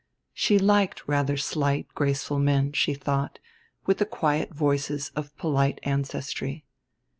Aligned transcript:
She 0.33 0.57
liked 0.57 1.07
rather 1.07 1.37
slight 1.37 1.87
graceful 1.93 2.39
men, 2.39 2.71
she 2.71 2.95
thought, 2.95 3.37
with 3.85 3.99
the 3.99 4.05
quiet 4.07 4.49
voices 4.51 5.09
of 5.15 5.27
a 5.27 5.39
polite 5.39 5.77
ancestry. 5.83 6.65